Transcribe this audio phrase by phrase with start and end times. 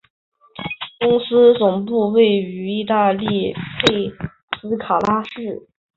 [0.99, 4.09] 公司总部位于意大利佩
[4.59, 5.67] 斯卡拉市。